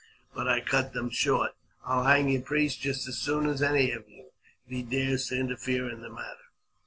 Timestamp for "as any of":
3.47-4.09